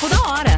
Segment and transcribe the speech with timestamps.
[0.00, 0.56] Papo da Hora.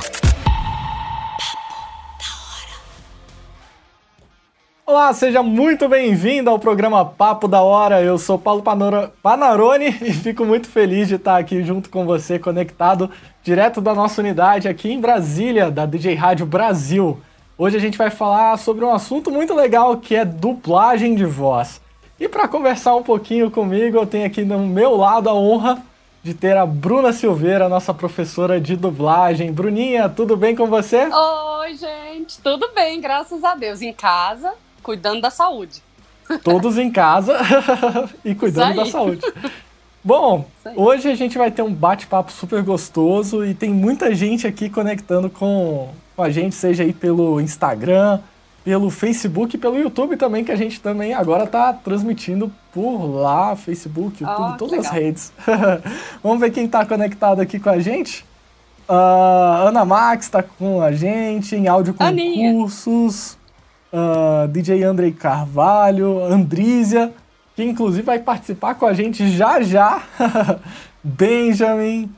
[4.86, 8.00] Olá, seja muito bem-vindo ao programa Papo da Hora.
[8.00, 12.38] Eu sou Paulo Panora- Panarone e fico muito feliz de estar aqui junto com você,
[12.38, 13.10] conectado
[13.42, 17.20] direto da nossa unidade aqui em Brasília, da DJ Rádio Brasil.
[17.58, 21.80] Hoje a gente vai falar sobre um assunto muito legal que é dublagem de voz.
[22.20, 25.82] E para conversar um pouquinho comigo, eu tenho aqui no meu lado a honra
[26.22, 29.52] de ter a Bruna Silveira, nossa professora de dublagem.
[29.52, 31.08] Bruninha, tudo bem com você?
[31.08, 33.82] Oi, gente, tudo bem, graças a Deus.
[33.82, 35.82] Em casa, cuidando da saúde.
[36.44, 37.36] Todos em casa
[38.24, 39.20] e cuidando da saúde.
[40.04, 44.70] Bom, hoje a gente vai ter um bate-papo super gostoso e tem muita gente aqui
[44.70, 48.20] conectando com, com a gente, seja aí pelo Instagram,
[48.64, 53.56] pelo Facebook e pelo YouTube também, que a gente também agora tá transmitindo por lá,
[53.56, 54.94] Facebook, YouTube, que todas as legal.
[54.94, 55.32] redes.
[56.22, 58.24] Vamos ver quem tá conectado aqui com a gente?
[58.88, 63.36] Ah, Ana Max tá com a gente em áudio concursos.
[63.92, 67.12] Ah, DJ Andrei Carvalho, Andrízia,
[67.56, 70.02] que inclusive vai participar com a gente já já.
[71.02, 72.08] Benjamin,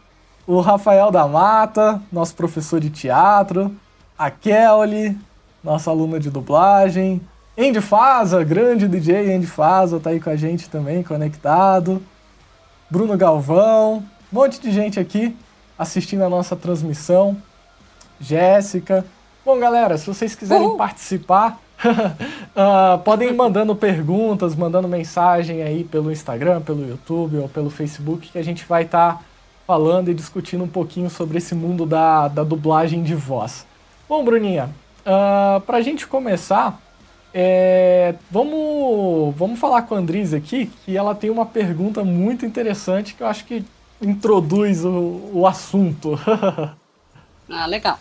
[0.47, 3.75] o Rafael da Mata, nosso professor de teatro,
[4.19, 5.17] a Kelly,
[5.65, 7.21] nossa aluna de dublagem,
[7.59, 12.03] Andy Faza, grande DJ Andy Faza, tá aí com a gente também, conectado.
[12.91, 15.35] Bruno Galvão, um monte de gente aqui
[15.79, 17.37] assistindo a nossa transmissão.
[18.21, 19.05] Jéssica.
[19.45, 20.77] Bom, galera, se vocês quiserem Uhul.
[20.77, 21.59] participar,
[22.55, 28.31] ah, podem ir mandando perguntas, mandando mensagem aí pelo Instagram, pelo YouTube ou pelo Facebook,
[28.31, 29.23] que a gente vai estar
[29.67, 33.67] falando e discutindo um pouquinho sobre esse mundo da, da dublagem de voz.
[34.09, 34.71] Bom, Bruninha,
[35.05, 36.81] ah, pra gente começar,
[37.33, 43.15] é, vamos, vamos falar com a Andris aqui, que ela tem uma pergunta muito interessante
[43.15, 43.65] que eu acho que
[44.01, 46.19] introduz o, o assunto.
[47.47, 47.99] Ah, legal.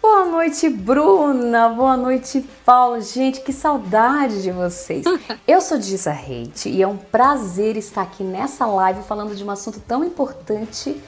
[0.00, 1.68] Boa noite, Bruna.
[1.70, 3.00] Boa noite, Paulo.
[3.00, 5.04] Gente, que saudade de vocês.
[5.48, 9.50] Eu sou Disa Reite e é um prazer estar aqui nessa live falando de um
[9.50, 11.02] assunto tão importante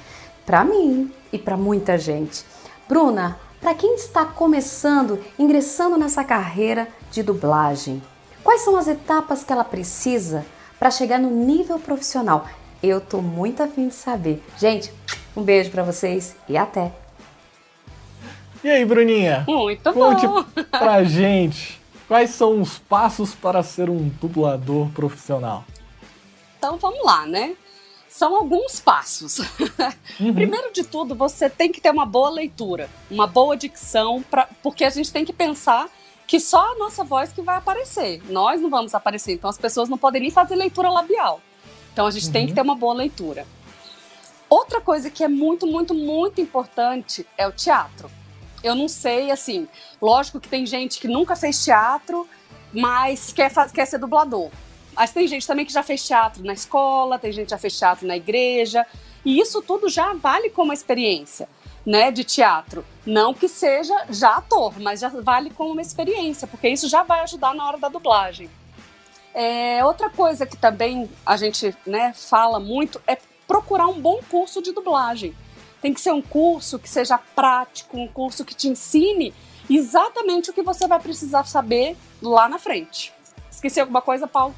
[0.44, 2.44] para mim e para muita gente.
[2.88, 8.00] Bruna, para quem está começando, ingressando nessa carreira de dublagem,
[8.44, 10.46] quais são as etapas que ela precisa
[10.78, 12.46] para chegar no nível profissional?
[12.80, 14.40] Eu tô muito afim de saber.
[14.56, 14.92] Gente,
[15.36, 16.92] um beijo para vocês e até.
[18.62, 19.44] e aí, Bruninha?
[19.48, 20.44] Muito Conte bom.
[20.70, 25.64] pra gente quais são os passos para ser um dublador profissional.
[26.56, 27.56] Então vamos lá, né?
[28.16, 29.38] São alguns passos.
[30.18, 30.32] Uhum.
[30.32, 34.82] Primeiro de tudo, você tem que ter uma boa leitura, uma boa dicção, pra, porque
[34.82, 35.90] a gente tem que pensar
[36.26, 38.22] que só a nossa voz que vai aparecer.
[38.30, 41.42] Nós não vamos aparecer, então as pessoas não podem nem fazer leitura labial.
[41.92, 42.48] Então a gente tem Uhum.
[42.48, 43.46] que ter uma boa leitura.
[44.48, 48.10] Outra coisa que é muito, muito, muito importante é o teatro.
[48.64, 49.68] Eu não sei, assim,
[50.00, 52.26] lógico que tem gente que nunca fez teatro,
[52.72, 54.50] mas quer, quer ser dublador.
[54.96, 57.78] Mas tem gente também que já fez teatro na escola, tem gente que já fez
[57.78, 58.86] teatro na igreja,
[59.24, 61.48] e isso tudo já vale como experiência,
[61.84, 62.84] né, de teatro.
[63.04, 67.20] Não que seja já ator, mas já vale como uma experiência, porque isso já vai
[67.20, 68.48] ajudar na hora da dublagem.
[69.34, 74.62] É, outra coisa que também a gente né, fala muito é procurar um bom curso
[74.62, 75.36] de dublagem.
[75.82, 79.34] Tem que ser um curso que seja prático, um curso que te ensine
[79.68, 83.12] exatamente o que você vai precisar saber lá na frente.
[83.50, 84.54] Esqueci alguma coisa, Paulo?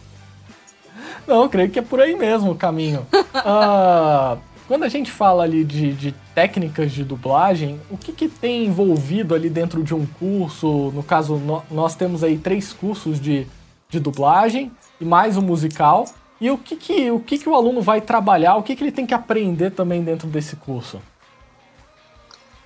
[1.27, 3.07] Não, eu creio que é por aí mesmo o caminho.
[3.35, 8.67] Ah, quando a gente fala ali de, de técnicas de dublagem, o que, que tem
[8.67, 10.91] envolvido ali dentro de um curso?
[10.95, 13.47] No caso, no- nós temos aí três cursos de,
[13.89, 16.05] de dublagem e mais um musical.
[16.41, 18.93] E o que, que, o, que, que o aluno vai trabalhar, o que, que ele
[18.93, 21.01] tem que aprender também dentro desse curso?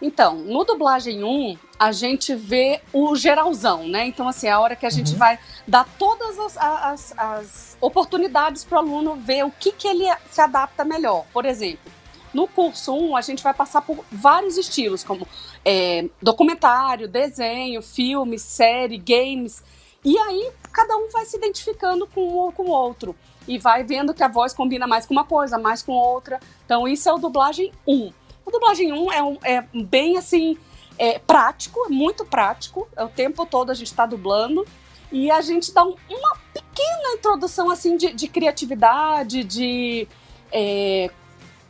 [0.04, 4.04] Então, no dublagem 1, a gente vê o geralzão, né?
[4.04, 8.64] Então, assim, é a hora que a gente vai dar todas as, as- as oportunidades
[8.64, 11.24] para o aluno ver o que, que ele se adapta melhor.
[11.32, 11.90] Por exemplo,
[12.34, 15.26] no curso 1, a gente vai passar por vários estilos, como
[15.64, 19.62] é, documentário, desenho, filme, série, games.
[20.04, 23.14] E aí, cada um vai se identificando com o com o outro.
[23.46, 26.40] E vai vendo que a voz combina mais com uma coisa, mais com outra.
[26.64, 28.12] Então, isso é o dublagem 1.
[28.44, 30.56] O dublagem 1 é, um- é bem assim,
[30.98, 32.88] é prático, é muito prático.
[32.96, 34.66] É o tempo todo a gente está dublando.
[35.10, 40.08] E a gente dá um- uma pequena introdução assim de, de criatividade, de,
[40.50, 41.10] é,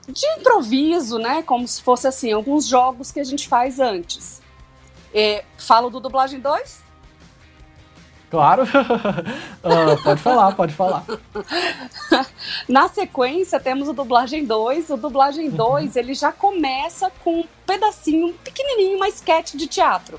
[0.08, 1.42] de improviso, né?
[1.42, 4.40] Como se fosse assim, alguns jogos que a gente faz antes.
[5.14, 6.80] É, falo do dublagem 2?
[8.32, 8.62] Claro.
[8.62, 11.04] uh, pode falar, pode falar.
[12.66, 14.88] Na sequência, temos o dublagem 2.
[14.88, 16.00] O dublagem 2, uhum.
[16.00, 20.18] ele já começa com um pedacinho pequenininho, uma sketch de teatro.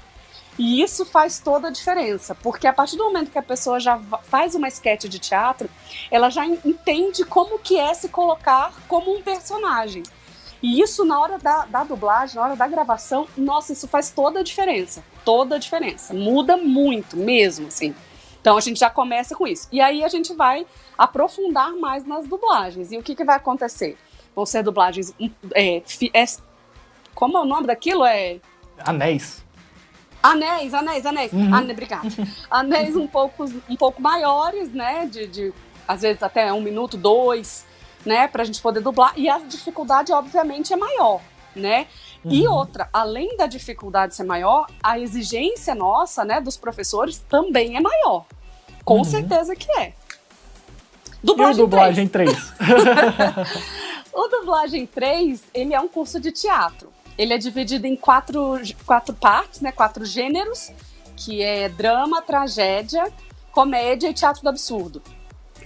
[0.60, 4.00] E isso faz toda a diferença, porque a partir do momento que a pessoa já
[4.30, 5.68] faz uma sketch de teatro,
[6.12, 10.04] ela já entende como que é se colocar como um personagem.
[10.64, 14.40] E isso na hora da, da dublagem, na hora da gravação, nossa, isso faz toda
[14.40, 15.04] a diferença.
[15.26, 16.14] Toda a diferença.
[16.14, 17.94] Muda muito mesmo, assim.
[18.40, 19.68] Então a gente já começa com isso.
[19.74, 20.66] E aí a gente vai
[20.98, 22.94] aprofundar mais nas dublagens.
[22.94, 23.98] E o que, que vai acontecer?
[24.34, 25.14] Vão ser dublagens.
[25.54, 25.84] É,
[26.14, 26.26] é,
[27.14, 28.06] como é o nome daquilo?
[28.06, 28.40] É.
[28.80, 29.44] Anéis.
[30.22, 31.34] Anéis, anéis, anéis.
[31.34, 31.54] Uhum.
[31.54, 32.08] Ane, obrigada.
[32.50, 35.06] anéis um pouco, um pouco maiores, né?
[35.08, 35.54] De, de
[35.86, 37.66] às vezes até um minuto, dois
[38.06, 39.14] né, para a gente poder dublar.
[39.16, 41.22] E a dificuldade, obviamente, é maior,
[41.56, 41.88] né?
[42.24, 42.32] Uhum.
[42.32, 47.82] E outra, além da dificuldade ser maior, a exigência nossa, né, dos professores também é
[47.82, 48.26] maior.
[48.86, 49.04] Com uhum.
[49.04, 49.94] certeza que é.
[51.24, 52.32] Dublagem, e o dublagem 3?
[52.32, 52.54] 3?
[54.14, 56.92] o dublagem 3, ele é um curso de teatro.
[57.18, 60.72] Ele é dividido em quatro, quatro partes, né, quatro gêneros,
[61.16, 63.12] que é drama, tragédia,
[63.52, 65.02] comédia e teatro do absurdo.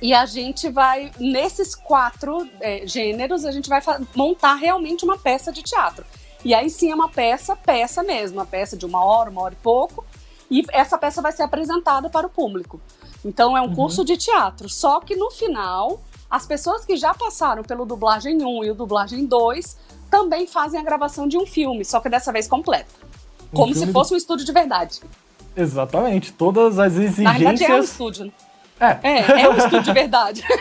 [0.01, 3.81] E a gente vai, nesses quatro é, gêneros, a gente vai
[4.15, 6.05] montar realmente uma peça de teatro.
[6.45, 9.53] E aí sim é uma peça, peça mesmo, uma peça de uma hora, uma hora
[9.53, 10.05] e pouco.
[10.49, 12.79] E essa peça vai ser apresentada para o público.
[13.25, 13.75] Então é um uhum.
[13.75, 14.69] curso de teatro.
[14.69, 15.99] Só que no final,
[16.29, 19.77] as pessoas que já passaram pelo dublagem 1 e o dublagem 2
[20.09, 22.88] também fazem a gravação de um filme, só que dessa vez completa.
[23.51, 25.01] Um como se fosse um estúdio de verdade.
[25.55, 26.31] Exatamente.
[26.31, 27.23] Todas as exigências.
[27.23, 28.31] Na verdade é um estúdio.
[28.79, 28.97] É.
[29.03, 30.44] É, é um estudo de verdade.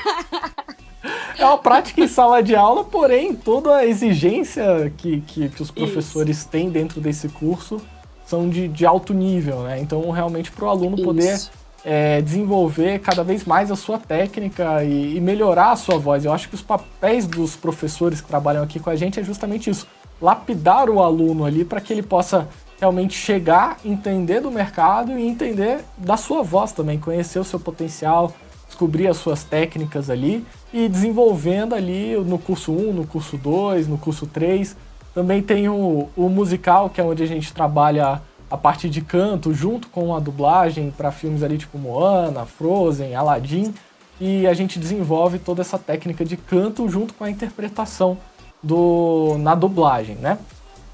[1.39, 5.71] É uma prática em sala de aula, porém, toda a exigência que, que, que os
[5.71, 6.49] professores Isso.
[6.49, 7.81] têm dentro desse curso
[8.27, 9.79] são de, de alto nível, né?
[9.79, 11.05] Então, realmente, para o aluno Isso.
[11.05, 11.39] poder
[11.85, 16.25] é, desenvolver cada vez mais a sua técnica e, e, melhorar a sua voz.
[16.25, 19.71] Eu acho que os papéis dos professores que trabalham aqui com a gente é justamente
[19.71, 19.87] isso:
[20.21, 22.49] lapidar o aluno ali para que ele possa
[22.81, 28.33] realmente chegar, entender do mercado e entender da sua voz também, conhecer o seu potencial,
[28.67, 33.97] descobrir as suas técnicas ali e desenvolvendo ali no curso 1, no curso 2, no
[33.97, 34.77] curso 3.
[35.15, 38.21] Também tem o, o musical, que é onde a gente trabalha
[38.51, 43.75] a parte de canto junto com a dublagem para filmes ali tipo Moana, Frozen, Aladdin,
[44.21, 48.17] e a gente desenvolve toda essa técnica de canto junto com a interpretação
[48.63, 50.39] do na dublagem, né?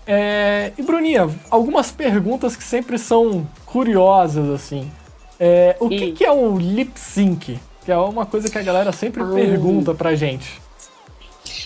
[0.06, 4.90] É, e Bruninha, algumas perguntas que sempre são curiosas, assim.
[5.38, 7.58] É, o que, que, é o lip sync?
[7.84, 9.32] Que é uma coisa que a galera sempre Ai.
[9.32, 10.60] pergunta pra gente.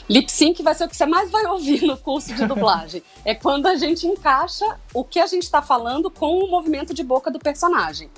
[0.08, 3.02] Lip sync vai ser o que você mais vai ouvir no curso de dublagem.
[3.24, 7.02] é quando a gente encaixa o que a gente está falando com o movimento de
[7.02, 8.08] boca do personagem.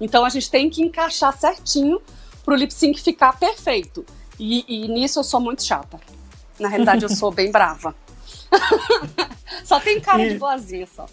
[0.00, 2.00] Então a gente tem que encaixar certinho
[2.44, 4.04] pro lip sync ficar perfeito.
[4.38, 5.98] E, e nisso eu sou muito chata.
[6.58, 7.94] Na realidade, eu sou bem brava.
[9.64, 10.30] só tem cara e...
[10.30, 11.06] de boazinha só.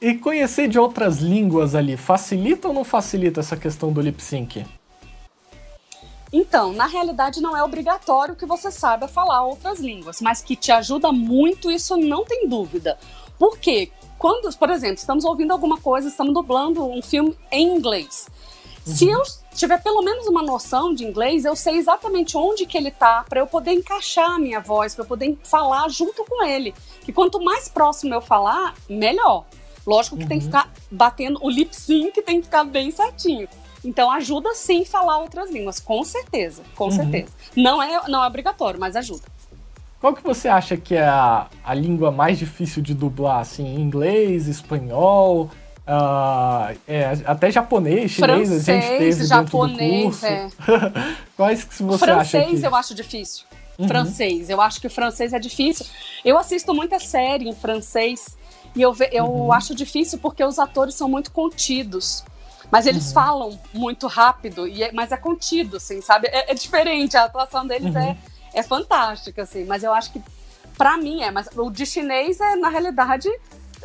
[0.00, 4.64] e conhecer de outras línguas ali, facilita ou não facilita essa questão do lip sync?
[6.32, 10.72] Então, na realidade, não é obrigatório que você saiba falar outras línguas, mas que te
[10.72, 12.98] ajuda muito, isso não tem dúvida.
[13.38, 13.92] Por quê?
[14.18, 18.28] Quando, por exemplo, estamos ouvindo alguma coisa, estamos dublando um filme em inglês.
[18.86, 18.94] Uhum.
[18.94, 19.22] Se eu
[19.54, 23.40] tiver pelo menos uma noção de inglês, eu sei exatamente onde que ele tá para
[23.40, 26.74] eu poder encaixar a minha voz, para eu poder falar junto com ele.
[27.02, 29.44] Que quanto mais próximo eu falar, melhor.
[29.86, 30.28] Lógico que uhum.
[30.28, 30.50] tem que uhum.
[30.50, 33.48] ficar batendo o lip sync tem que ficar bem certinho.
[33.84, 36.90] Então ajuda sim falar outras línguas, com certeza, com uhum.
[36.92, 37.32] certeza.
[37.56, 39.22] Não é, não é obrigatório, mas ajuda.
[40.00, 44.48] Qual que você acha que é a, a língua mais difícil de dublar, assim, inglês,
[44.48, 45.48] espanhol,
[45.84, 50.26] Uh, é, até japonês, chinês, Francês, a gente teve japonês, dentro do curso.
[50.26, 50.48] É.
[51.36, 52.66] Quais que você francês acha que...
[52.66, 53.44] eu acho difícil.
[53.78, 53.88] Uhum.
[53.88, 55.86] Francês, eu acho que o francês é difícil.
[56.24, 58.36] Eu assisto muita série em francês
[58.76, 59.52] e eu, eu uhum.
[59.52, 62.24] acho difícil porque os atores são muito contidos.
[62.70, 63.12] Mas eles uhum.
[63.12, 66.28] falam muito rápido, e é, mas é contido, assim, sabe?
[66.28, 68.16] É, é diferente, a atuação deles é, uhum.
[68.54, 69.64] é fantástica, assim.
[69.66, 70.22] Mas eu acho que,
[70.78, 71.30] para mim, é.
[71.30, 73.28] Mas o de chinês é, na realidade,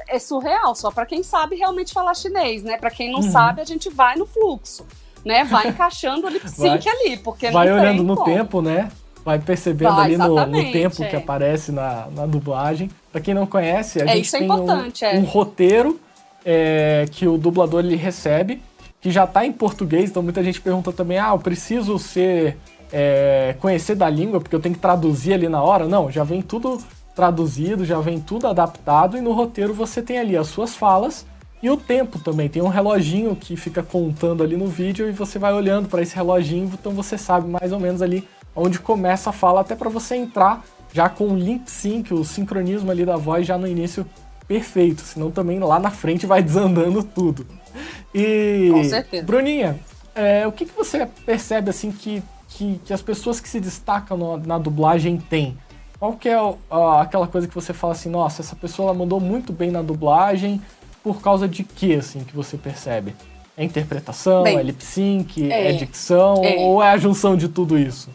[0.08, 2.78] é surreal, só para quem sabe realmente falar chinês, né?
[2.78, 3.32] Para quem não uhum.
[3.32, 4.86] sabe, a gente vai no fluxo,
[5.26, 5.44] né?
[5.44, 8.26] Vai encaixando o lip sync vai, ali, porque vai olhando no como.
[8.26, 8.90] tempo, né?
[9.24, 11.08] Vai percebendo vai, ali no, no, tempo é.
[11.08, 12.90] que aparece na, na dublagem.
[13.12, 14.70] Para quem não conhece, a é, gente é tem um,
[15.02, 15.18] é.
[15.18, 16.00] um, roteiro
[16.46, 18.62] é, que o dublador ele recebe,
[19.02, 22.58] que já está em português, então muita gente pergunta também, ah, eu preciso ser
[22.92, 25.88] é, conhecer da língua, porque eu tenho que traduzir ali na hora.
[25.88, 26.82] Não, já vem tudo
[27.18, 31.26] traduzido, já vem tudo adaptado e no roteiro você tem ali as suas falas
[31.64, 35.40] E o tempo também, tem um reloginho que fica contando ali no vídeo e você
[35.40, 38.24] vai olhando para esse reloginho, então você sabe mais ou menos ali
[38.56, 42.92] onde começa a fala, até para você entrar já com o lip sync, o sincronismo
[42.92, 44.06] ali da voz já no início
[44.48, 47.48] perfeito, senão também lá na frente vai desandando tudo.
[48.14, 49.26] E com certeza.
[49.26, 49.80] Bruninha,
[50.14, 54.16] é, o que, que você percebe assim que, que, que as pessoas que se destacam
[54.16, 55.58] no, na dublagem têm?
[56.00, 56.38] Qual que é
[57.02, 60.62] aquela coisa que você fala assim, nossa, essa pessoa mandou muito bem na dublagem,
[61.04, 63.16] por causa de que, assim, que você percebe?
[63.56, 66.58] É interpretação, Bem, é lip sync, é, é dicção, é.
[66.58, 68.10] ou é a junção de tudo isso?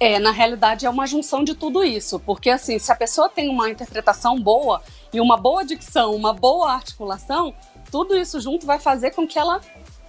[0.00, 3.48] É, na realidade é uma junção de tudo isso, porque assim, se a pessoa tem
[3.48, 4.82] uma interpretação boa
[5.12, 7.54] e uma boa dicção, uma boa articulação,
[7.90, 9.60] tudo isso junto vai fazer com que ela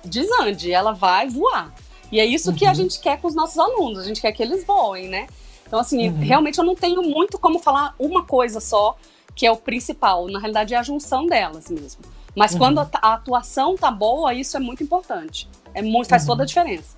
[0.03, 1.73] desande, ela vai voar.
[2.11, 2.55] E é isso uhum.
[2.55, 2.75] que a uhum.
[2.75, 5.27] gente quer com os nossos alunos, a gente quer que eles voem, né?
[5.71, 6.19] Então, assim, uhum.
[6.19, 8.97] realmente eu não tenho muito como falar uma coisa só,
[9.33, 10.27] que é o principal.
[10.27, 12.01] Na realidade, é a junção delas mesmo.
[12.35, 12.57] Mas uhum.
[12.57, 15.47] quando a, a, atuação tá boa, isso é muito importante.
[15.73, 16.27] É muito, faz uhum.
[16.27, 16.97] toda a diferença.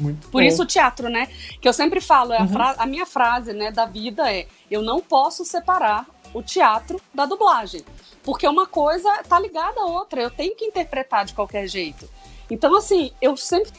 [0.00, 0.48] Muito Por bom.
[0.48, 1.28] isso o teatro, né?
[1.60, 2.74] Que eu sempre falo, é a, uhum.
[2.78, 7.84] a minha frase né, da vida é: eu não posso separar o teatro da dublagem.
[8.22, 12.08] Porque uma coisa tá ligada à outra, eu tenho que interpretar de qualquer jeito.
[12.50, 13.70] Então, assim, eu sempre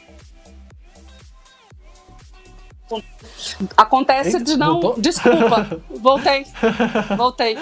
[3.75, 4.81] Acontece Eita, de não.
[4.81, 5.01] Voltou?
[5.01, 6.45] Desculpa, voltei.
[7.17, 7.57] Voltei.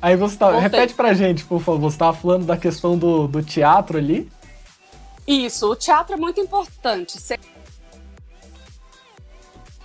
[0.00, 0.50] Aí você tá.
[0.50, 0.62] Voltei.
[0.62, 1.90] Repete pra gente, por favor.
[1.90, 4.30] Você tava falando da questão do, do teatro ali?
[5.26, 7.20] Isso, o teatro é muito importante.
[7.20, 7.38] Você...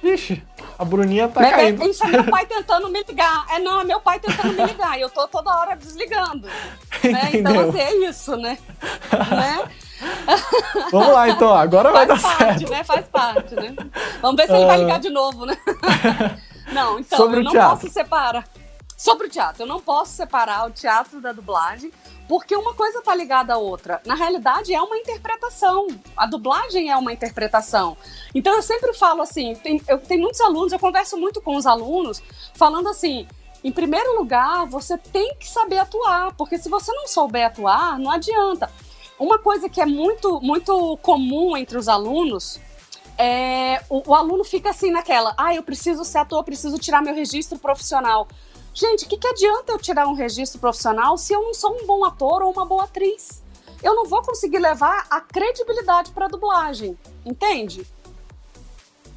[0.08, 0.44] Ixi,
[0.78, 1.84] a Bruninha tá caindo.
[1.88, 3.46] Isso é meu pai tentando me ligar.
[3.50, 4.98] É não, é meu pai tentando me ligar.
[4.98, 6.48] E eu tô toda hora desligando.
[7.04, 7.30] Né?
[7.34, 8.58] Então, assim, é isso, né?
[9.12, 9.70] né?
[10.92, 11.54] Vamos lá, então.
[11.54, 12.70] Agora vai dar parte, certo.
[12.70, 12.84] Né?
[12.84, 13.76] Faz parte, né?
[14.22, 15.58] Vamos ver se ele vai ligar de novo, né?
[16.72, 17.78] não, então, Sobre eu não teatro.
[17.78, 18.48] posso separar.
[18.98, 21.92] Sobre o teatro, eu não posso separar o teatro da dublagem,
[22.28, 24.02] porque uma coisa tá ligada à outra.
[24.06, 25.88] Na realidade, é uma interpretação.
[26.16, 27.96] A dublagem é uma interpretação.
[28.34, 31.66] Então, eu sempre falo assim: tem, eu tenho muitos alunos, eu converso muito com os
[31.66, 32.22] alunos,
[32.54, 33.28] falando assim.
[33.64, 38.12] Em primeiro lugar, você tem que saber atuar, porque se você não souber atuar, não
[38.12, 38.70] adianta.
[39.18, 42.60] Uma coisa que é muito, muito comum entre os alunos
[43.18, 47.16] é o, o aluno fica assim naquela, ah, eu preciso ser ator, preciso tirar meu
[47.16, 48.28] registro profissional.
[48.76, 51.88] Gente, o que, que adianta eu tirar um registro profissional se eu não sou um
[51.88, 53.42] bom ator ou uma boa atriz?
[53.82, 57.88] Eu não vou conseguir levar a credibilidade para a dublagem, entende?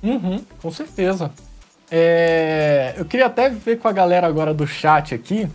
[0.01, 1.33] Uhum, com certeza.
[1.91, 5.49] É, eu queria até ver com a galera agora do chat aqui,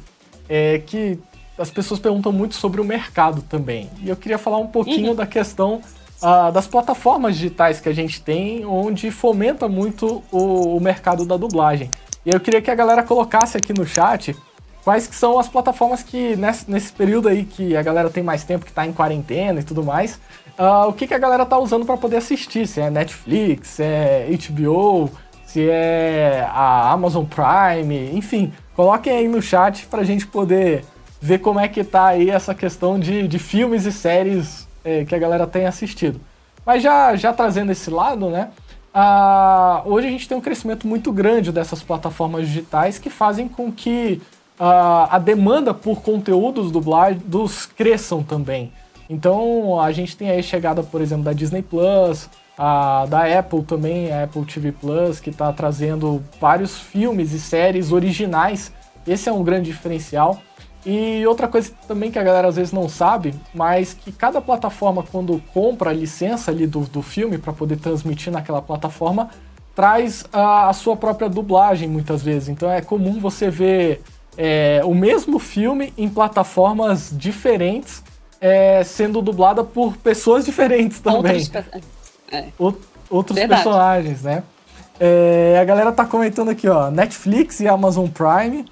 [0.49, 1.17] é, que
[1.57, 3.89] as pessoas perguntam muito sobre o mercado também.
[4.01, 5.15] E eu queria falar um pouquinho uhum.
[5.15, 5.81] da questão
[6.21, 11.37] uh, das plataformas digitais que a gente tem, onde fomenta muito o, o, mercado da
[11.37, 11.91] dublagem.
[12.25, 14.35] E eu queria que a galera colocasse aqui no chat
[14.83, 18.43] quais que são as plataformas que, nesse, nesse período aí que a galera tem mais
[18.43, 20.19] tempo, que está em quarentena e tudo mais,
[20.59, 22.67] uh, o que, que a galera tá usando para poder assistir.
[22.67, 25.09] Se é Netflix, se é HBO,
[25.45, 28.53] se é a Amazon Prime, enfim.
[28.75, 30.83] Coloquem aí no chat para a gente poder
[31.21, 35.15] ver como é que tá aí essa questão de, de filmes e séries é, que
[35.15, 36.19] a galera tem assistido.
[36.65, 38.49] Mas já, já trazendo esse lado, né?
[38.93, 43.71] Ah, hoje a gente tem um crescimento muito grande dessas plataformas digitais que fazem com
[43.71, 44.21] que
[44.59, 48.71] ah, a demanda por conteúdos dublados cresçam também.
[49.09, 54.11] Então a gente tem aí chegada, por exemplo, da Disney Plus, a, da Apple também,
[54.11, 58.71] a Apple TV Plus, que está trazendo vários filmes e séries originais.
[59.07, 60.39] Esse é um grande diferencial.
[60.85, 65.03] E outra coisa também que a galera às vezes não sabe, mas que cada plataforma,
[65.09, 69.29] quando compra a licença ali do, do filme para poder transmitir naquela plataforma,
[69.73, 72.49] traz a, a, sua própria dublagem muitas vezes.
[72.49, 74.01] Então é comum você ver
[74.37, 78.03] é, o mesmo filme em plataformas diferentes,
[78.41, 81.49] é, sendo dublada por pessoas diferentes também.
[82.59, 83.05] Outros, é.
[83.09, 84.43] outros personagens, né?
[84.99, 88.65] É, a galera tá comentando aqui, ó, Netflix e Amazon Prime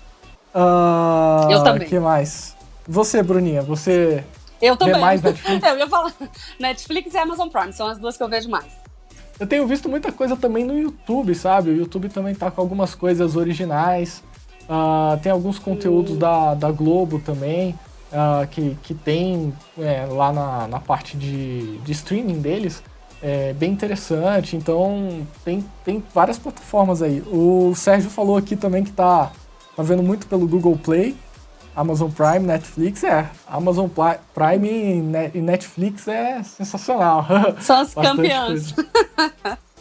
[0.53, 1.87] Uh, eu também.
[1.87, 2.55] que mais?
[2.87, 4.23] Você, Bruninha, você
[4.61, 4.95] eu também.
[4.95, 5.67] vê mais Netflix?
[5.67, 6.13] eu ia falar
[6.59, 8.81] Netflix e Amazon Prime, são as duas que eu vejo mais.
[9.39, 11.71] Eu tenho visto muita coisa também no YouTube, sabe?
[11.71, 14.23] O YouTube também tá com algumas coisas originais.
[14.69, 17.71] Uh, tem alguns conteúdos da, da Globo também,
[18.11, 22.83] uh, que, que tem é, lá na, na parte de, de streaming deles.
[23.19, 24.55] É bem interessante.
[24.55, 27.23] Então, tem, tem várias plataformas aí.
[27.25, 29.31] O Sérgio falou aqui também que tá
[29.75, 31.15] Tá vendo muito pelo Google Play,
[31.75, 33.29] Amazon Prime, Netflix, é.
[33.47, 34.69] Amazon Prime
[35.33, 37.25] e Netflix é sensacional.
[37.59, 38.73] São as campeãs.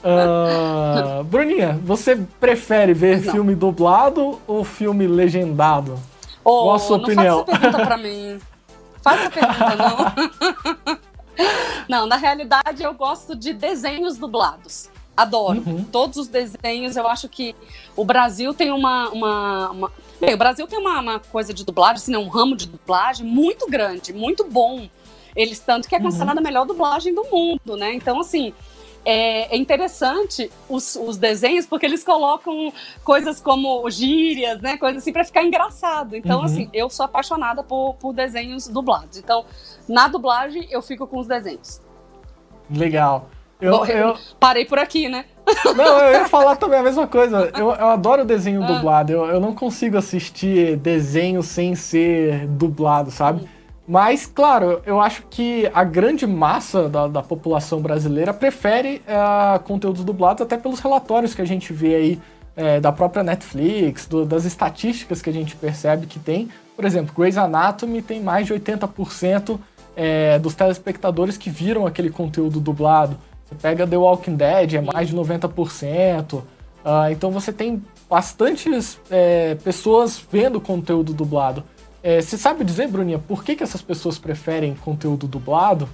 [0.00, 3.32] Uh, Bruninha, você prefere ver não.
[3.32, 5.99] filme dublado ou filme legendado?
[6.42, 7.38] Oh, Qual a sua opinião?
[7.38, 8.40] Não faça pergunta pra mim.
[9.06, 9.76] essa pergunta,
[10.87, 10.99] não.
[11.88, 14.88] não, na realidade eu gosto de desenhos dublados.
[15.20, 15.62] Adoro.
[15.66, 15.84] Uhum.
[15.84, 17.54] Todos os desenhos, eu acho que
[17.96, 19.08] o Brasil tem uma.
[19.10, 19.92] uma, uma...
[20.20, 23.26] Bem, o Brasil tem uma, uma, coisa de dublagem, assim, né, um ramo de dublagem
[23.26, 24.88] muito grande, muito bom.
[25.34, 26.46] Eles, tanto que é considerada uhum.
[26.46, 27.94] a melhor dublagem do mundo, né?
[27.94, 28.52] Então, assim,
[29.04, 32.72] é, é interessante os, os, desenhos porque eles colocam
[33.04, 34.76] coisas como gírias, né?
[34.76, 36.16] Coisas assim para ficar engraçado.
[36.16, 36.44] Então, uhum.
[36.44, 39.18] assim, eu sou apaixonada por, por desenhos dublados.
[39.18, 39.44] Então,
[39.88, 41.80] na dublagem, eu fico com os desenhos.
[42.70, 43.28] Legal.
[43.61, 44.17] Eu, Bom, eu...
[44.38, 45.25] Parei por aqui, né?
[45.76, 47.50] Não, eu ia falar também a mesma coisa.
[47.59, 48.67] Eu, eu adoro desenho ah.
[48.67, 49.12] dublado.
[49.12, 53.49] Eu, eu não consigo assistir desenho sem ser dublado, sabe?
[53.87, 60.05] Mas, claro, eu acho que a grande massa da, da população brasileira prefere é, conteúdos
[60.05, 62.21] dublados, até pelos relatórios que a gente vê aí
[62.55, 66.49] é, da própria Netflix, do, das estatísticas que a gente percebe que tem.
[66.76, 69.59] Por exemplo, Grey's Anatomy tem mais de 80%
[69.97, 73.17] é, dos telespectadores que viram aquele conteúdo dublado.
[73.50, 76.35] Você pega The Walking Dead, é mais de 90%.
[76.35, 76.45] Uh,
[76.85, 81.64] ah, então você tem bastantes é, pessoas vendo conteúdo dublado.
[82.02, 85.88] É, você sabe dizer, Bruninha, por que, que essas pessoas preferem conteúdo dublado?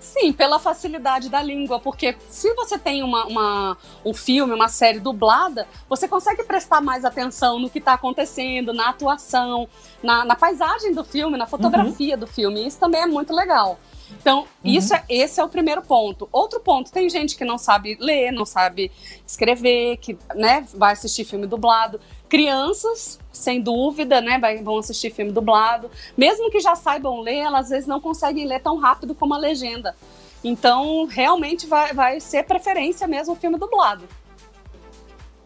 [0.00, 5.00] Sim, pela facilidade da língua, porque se você tem uma, uma, um filme, uma série
[5.00, 9.68] dublada, você consegue prestar mais atenção no que está acontecendo, na atuação,
[10.00, 12.20] na, na, paisagem do filme, na fotografia uhum.
[12.20, 12.64] do filme.
[12.64, 13.76] Isso também é muito legal.
[14.10, 14.46] Então, uhum.
[14.64, 16.28] isso é, esse é o primeiro ponto.
[16.32, 18.90] Outro ponto, tem gente que não sabe ler, não sabe
[19.26, 22.00] escrever, que né, vai assistir filme dublado.
[22.28, 25.90] Crianças, sem dúvida, né, vão assistir filme dublado.
[26.16, 29.38] Mesmo que já saibam ler, elas às vezes não conseguem ler tão rápido como a
[29.38, 29.96] legenda.
[30.42, 34.06] Então, realmente vai, vai ser preferência mesmo o filme dublado.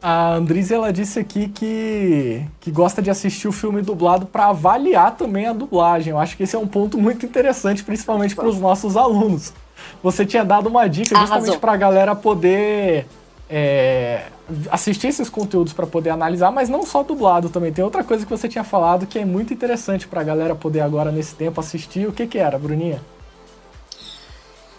[0.00, 5.16] A Andrisa ela disse aqui que, que gosta de assistir o filme dublado para avaliar
[5.16, 6.12] também a dublagem.
[6.12, 9.52] Eu acho que esse é um ponto muito interessante, principalmente para os nossos alunos.
[10.02, 13.06] Você tinha dado uma dica justamente para a galera poder
[13.50, 14.26] é,
[14.70, 17.72] assistir esses conteúdos para poder analisar, mas não só dublado também.
[17.72, 20.80] Tem outra coisa que você tinha falado que é muito interessante para a galera poder
[20.80, 22.06] agora nesse tempo assistir.
[22.06, 23.00] O que, que era, Bruninha?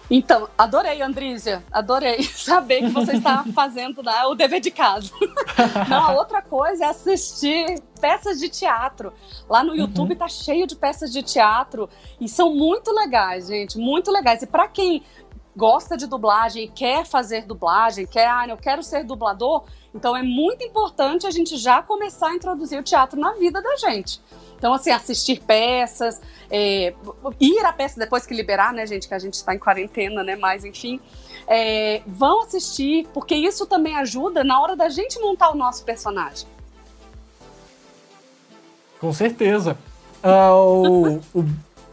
[0.10, 1.64] Então, adorei, Andrízia.
[1.72, 5.12] Adorei saber que você está fazendo né, o dever de casa.
[5.88, 9.14] Não, a outra coisa é assistir peças de teatro.
[9.48, 10.18] Lá no YouTube uhum.
[10.18, 11.88] tá cheio de peças de teatro
[12.20, 14.42] e são muito legais, gente, muito legais.
[14.42, 15.04] E para quem
[15.56, 20.24] gosta de dublagem e quer fazer dublagem, quer, ah, eu quero ser dublador, então é
[20.24, 24.22] muito importante a gente já começar a introduzir o teatro na vida da gente.
[24.60, 26.20] Então, assim, assistir peças,
[26.52, 26.94] é,
[27.40, 29.08] ir à peça depois que liberar, né, gente?
[29.08, 30.36] Que a gente está em quarentena, né?
[30.36, 31.00] Mas, enfim,
[31.48, 36.46] é, vão assistir, porque isso também ajuda na hora da gente montar o nosso personagem.
[39.00, 39.78] Com certeza.
[40.22, 41.46] Uh, o, o,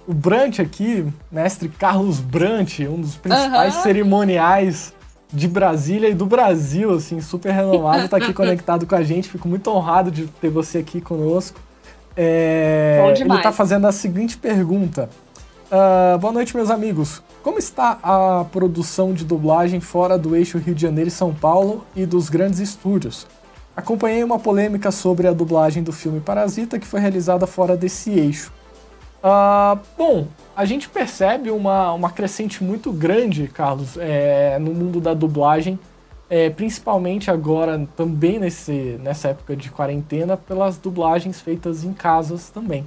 [0.09, 3.83] o Brant aqui, mestre Carlos Brant, um dos principais uhum.
[3.83, 4.93] cerimoniais
[5.33, 9.29] de Brasília e do Brasil, assim, super renomado, está aqui conectado com a gente.
[9.29, 11.61] Fico muito honrado de ter você aqui conosco.
[12.17, 15.09] É, ele está fazendo a seguinte pergunta.
[15.67, 17.23] Uh, boa noite, meus amigos.
[17.43, 21.85] Como está a produção de dublagem fora do eixo Rio de Janeiro e São Paulo
[21.95, 23.27] e dos grandes estúdios?
[23.77, 28.53] Acompanhei uma polêmica sobre a dublagem do filme Parasita que foi realizada fora desse eixo.
[29.23, 35.13] Uh, bom, a gente percebe uma, uma crescente muito grande, Carlos, é, no mundo da
[35.13, 35.79] dublagem
[36.29, 42.85] é, principalmente agora, também nesse, nessa época de quarentena, pelas dublagens feitas em casas também.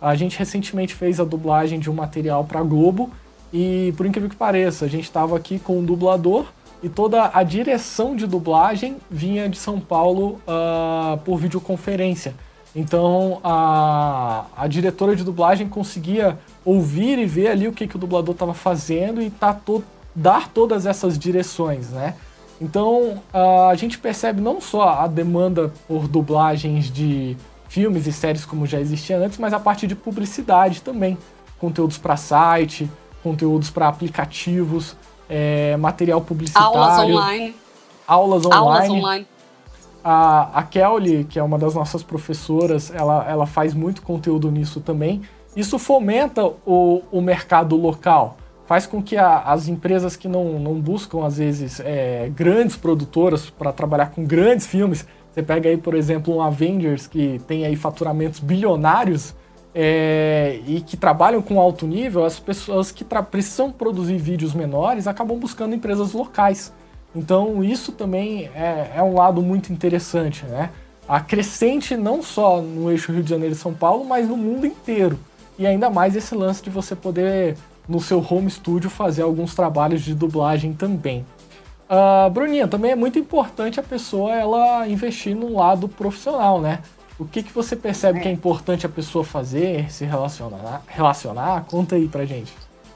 [0.00, 3.10] A gente recentemente fez a dublagem de um material para Globo
[3.52, 6.46] e, por incrível que pareça, a gente estava aqui com um dublador
[6.82, 12.34] e toda a direção de dublagem vinha de São Paulo uh, por videoconferência.
[12.74, 17.98] Então a, a diretora de dublagem conseguia ouvir e ver ali o que, que o
[17.98, 19.82] dublador estava fazendo e tá to
[20.14, 22.14] dar todas essas direções, né?
[22.60, 27.36] Então a gente percebe não só a demanda por dublagens de
[27.68, 31.16] filmes e séries como já existia antes, mas a parte de publicidade também.
[31.58, 32.90] Conteúdos para site,
[33.22, 34.96] conteúdos para aplicativos,
[35.28, 36.68] é, material publicitário.
[36.68, 37.54] Aulas online.
[38.06, 38.60] Aulas online.
[38.60, 39.26] Aulas online.
[40.02, 44.80] A, a Kelly, que é uma das nossas professoras, ela, ela faz muito conteúdo nisso
[44.80, 45.22] também.
[45.54, 48.36] Isso fomenta o, o mercado local
[48.70, 53.50] faz com que a, as empresas que não, não buscam, às vezes, é, grandes produtoras
[53.50, 57.74] para trabalhar com grandes filmes, você pega aí, por exemplo, um Avengers que tem aí
[57.74, 59.34] faturamentos bilionários
[59.74, 65.36] é, e que trabalham com alto nível, as pessoas que precisam produzir vídeos menores acabam
[65.36, 66.72] buscando empresas locais.
[67.12, 70.70] Então isso também é, é um lado muito interessante, né?
[71.08, 74.64] A crescente não só no eixo Rio de Janeiro e São Paulo, mas no mundo
[74.64, 75.18] inteiro.
[75.58, 77.56] e ainda mais esse lance de você poder
[77.90, 81.26] no seu home studio fazer alguns trabalhos de dublagem também.
[81.90, 86.78] Uh, Bruninha, também é muito importante a pessoa ela investir no lado profissional, né?
[87.18, 88.22] O que, que você percebe é.
[88.22, 91.64] que é importante a pessoa fazer, se relacionar, relacionar?
[91.64, 92.52] Conta aí pra gente.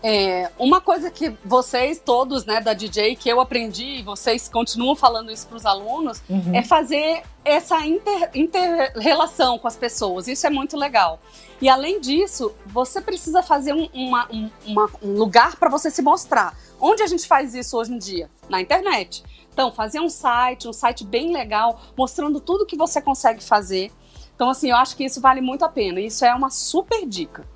[0.07, 4.95] É, uma coisa que vocês todos, né, da DJ, que eu aprendi, e vocês continuam
[4.95, 6.55] falando isso para os alunos, uhum.
[6.55, 10.29] é fazer essa inter-relação inter com as pessoas.
[10.29, 11.19] Isso é muito legal.
[11.59, 16.03] E além disso, você precisa fazer um, uma, um, uma, um lugar para você se
[16.03, 16.55] mostrar.
[16.79, 18.29] Onde a gente faz isso hoje em dia?
[18.47, 19.25] Na internet.
[19.55, 23.91] Então, fazer um site, um site bem legal, mostrando tudo que você consegue fazer.
[24.35, 25.99] Então, assim, eu acho que isso vale muito a pena.
[25.99, 27.54] Isso é uma super dica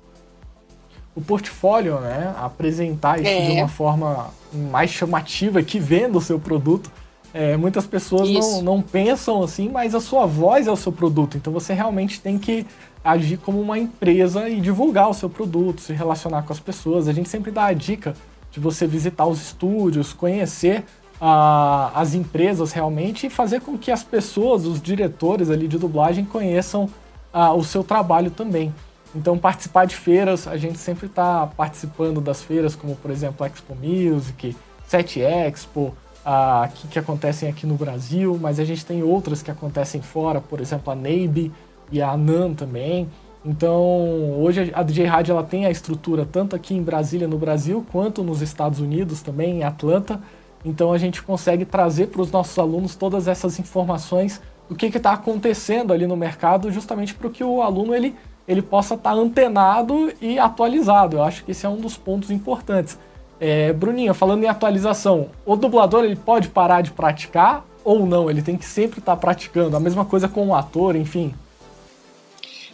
[1.19, 2.33] o portfólio, né?
[2.37, 3.45] Apresentar isso é.
[3.47, 4.27] de uma forma
[4.71, 6.89] mais chamativa que venda o seu produto.
[7.33, 11.35] É, muitas pessoas não, não pensam assim, mas a sua voz é o seu produto.
[11.35, 12.65] Então você realmente tem que
[13.03, 17.07] agir como uma empresa e divulgar o seu produto, se relacionar com as pessoas.
[17.07, 18.15] A gente sempre dá a dica
[18.49, 20.85] de você visitar os estúdios, conhecer
[21.21, 26.23] uh, as empresas realmente e fazer com que as pessoas, os diretores ali de dublagem,
[26.23, 26.89] conheçam
[27.33, 28.73] uh, o seu trabalho também.
[29.15, 33.47] Então, participar de feiras, a gente sempre está participando das feiras, como por exemplo a
[33.47, 34.55] Expo Music,
[34.87, 39.49] Set Expo, a, que, que acontecem aqui no Brasil, mas a gente tem outras que
[39.49, 41.51] acontecem fora, por exemplo a NAB
[41.91, 43.07] e a ANAM também.
[43.43, 47.85] Então, hoje a DJ Rádio ela tem a estrutura tanto aqui em Brasília, no Brasil,
[47.91, 50.21] quanto nos Estados Unidos também, em Atlanta.
[50.63, 55.13] Então, a gente consegue trazer para os nossos alunos todas essas informações do que está
[55.13, 58.13] acontecendo ali no mercado, justamente para que o aluno ele
[58.49, 61.17] ele possa estar tá antenado e atualizado.
[61.17, 62.97] Eu acho que esse é um dos pontos importantes.
[63.39, 68.27] É, Bruninha, falando em atualização, o dublador ele pode parar de praticar ou não?
[68.27, 69.77] Ele tem que sempre estar tá praticando.
[69.77, 71.33] A mesma coisa com o ator, enfim.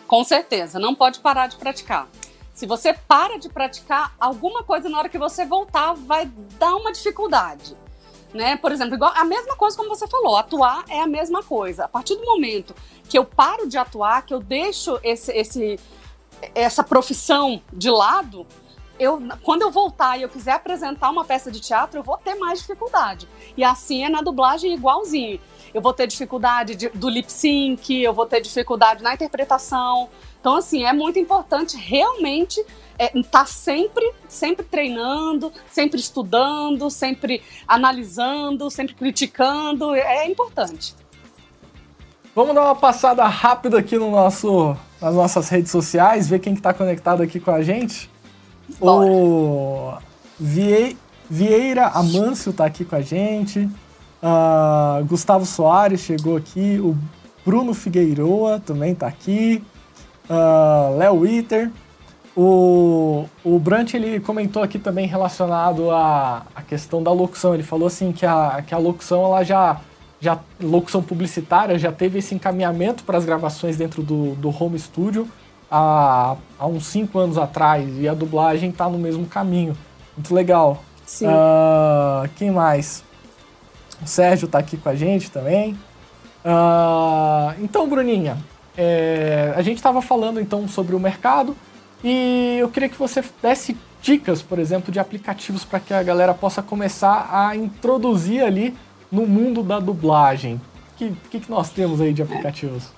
[0.08, 2.08] Com certeza, não pode parar de praticar.
[2.54, 6.94] Se você para de praticar, alguma coisa na hora que você voltar vai dar uma
[6.94, 7.76] dificuldade
[8.36, 8.58] né?
[8.58, 11.86] Por exemplo, igual, a mesma coisa como você falou, atuar é a mesma coisa.
[11.86, 12.76] A partir do momento
[13.10, 15.80] que eu paro de atuar, que eu deixo esse, esse,
[16.54, 18.46] essa profissão de lado,
[19.00, 22.36] eu, quando eu voltar e eu quiser apresentar uma peça de teatro, eu vou ter
[22.36, 23.28] mais dificuldade.
[23.56, 25.40] E assim é na dublagem igualzinho.
[25.74, 30.10] Eu vou ter dificuldade de, do lip sync, eu vou ter dificuldade na interpretação.
[30.40, 32.64] Então, assim, é muito importante realmente
[32.98, 39.94] é, tá sempre, sempre treinando, sempre estudando, sempre analisando, sempre criticando.
[39.94, 40.96] É importante.
[42.36, 46.74] Vamos dar uma passada rápida aqui no nosso, nas nossas redes sociais, ver quem está
[46.74, 48.10] conectado aqui com a gente.
[48.80, 49.06] Bora.
[49.06, 49.94] O
[50.40, 50.98] Vie,
[51.30, 53.60] Vieira Amâncio está aqui com a gente.
[54.22, 56.80] Uh, Gustavo Soares chegou aqui.
[56.80, 56.98] O
[57.46, 59.64] Bruno Figueiroa também está aqui.
[60.30, 61.72] Uh, Léo Witter.
[62.36, 67.54] O, o Brant ele comentou aqui também relacionado à, à questão da locução.
[67.54, 69.80] Ele falou assim que a, que a locução ela já
[70.20, 75.28] já locução publicitária já teve esse encaminhamento para as gravações dentro do, do home studio
[75.70, 79.78] há, há uns cinco anos atrás e a dublagem está no mesmo caminho.
[80.16, 80.84] Muito legal.
[81.06, 81.28] Sim.
[81.28, 83.04] Uh, quem mais?
[84.02, 85.74] O Sérgio está aqui com a gente também.
[86.44, 88.38] Uh, então, Bruninha,
[88.78, 91.56] é, a gente estava falando então sobre o mercado.
[92.08, 96.36] E eu queria que você desse dicas, por exemplo, de aplicativos para que a galera
[96.36, 98.78] possa começar a introduzir ali
[99.12, 100.62] no mundo da dublagem.
[100.94, 102.92] O que, que, que nós temos aí de aplicativos?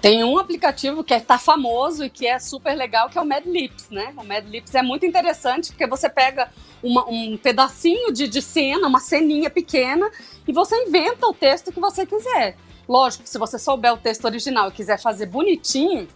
[0.00, 3.44] Tem um aplicativo que está famoso e que é super legal, que é o Mad
[3.44, 4.14] Lips, né?
[4.16, 6.48] O Mad Lips é muito interessante porque você pega
[6.82, 10.10] uma, um pedacinho de, de cena, uma ceninha pequena,
[10.48, 12.56] e você inventa o texto que você quiser.
[12.88, 16.08] Lógico, se você souber o texto original e quiser fazer bonitinho,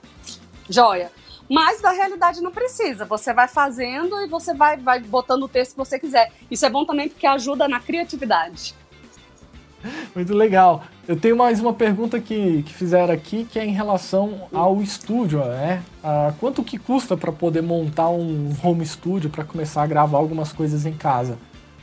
[0.67, 1.13] joia.
[1.49, 3.05] Mas da realidade não precisa.
[3.05, 6.33] Você vai fazendo e você vai, vai botando o texto que você quiser.
[6.51, 8.75] Isso é bom também porque ajuda na criatividade.
[10.15, 10.85] Muito legal.
[11.07, 15.45] Eu tenho mais uma pergunta que, que fizeram aqui, que é em relação ao estúdio,
[15.45, 15.83] né?
[16.03, 20.53] Ah, quanto que custa para poder montar um home studio para começar a gravar algumas
[20.53, 21.37] coisas em casa?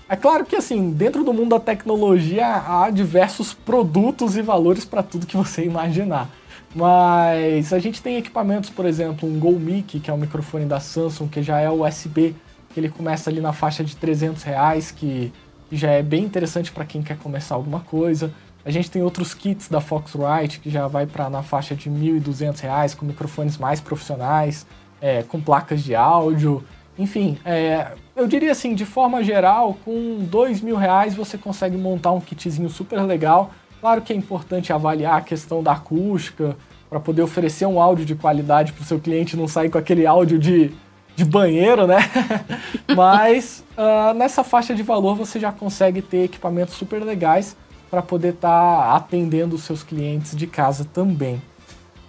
[0.09, 5.03] É claro que assim, dentro do mundo da tecnologia há diversos produtos e valores para
[5.03, 6.29] tudo que você imaginar.
[6.73, 10.79] Mas a gente tem equipamentos, por exemplo, um Go Mic, que é um microfone da
[10.79, 12.33] Samsung, que já é USB,
[12.73, 15.33] que ele começa ali na faixa de 300 reais, que,
[15.69, 18.33] que já é bem interessante para quem quer começar alguma coisa.
[18.63, 22.59] A gente tem outros kits da Foxrite, que já vai para na faixa de 1.200
[22.61, 24.65] reais, com microfones mais profissionais,
[25.01, 26.63] é, com placas de áudio.
[26.97, 32.11] Enfim, é, eu diria assim, de forma geral, com dois mil reais você consegue montar
[32.11, 36.55] um kitzinho super legal Claro que é importante avaliar a questão da acústica,
[36.91, 40.05] para poder oferecer um áudio de qualidade para o seu cliente não sair com aquele
[40.05, 40.71] áudio de,
[41.15, 41.99] de banheiro, né?
[42.93, 47.55] Mas uh, nessa faixa de valor você já consegue ter equipamentos super legais
[47.89, 51.41] para poder estar tá atendendo os seus clientes de casa também.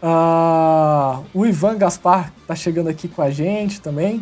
[0.03, 4.17] Uh, o Ivan Gaspar está chegando aqui com a gente também.